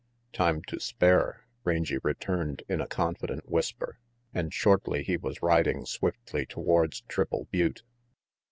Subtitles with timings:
[0.33, 3.99] "Time to spare," Rangy returned in a confident whisper;
[4.33, 7.83] and shortly he was riding swiftly towards Triple Butte.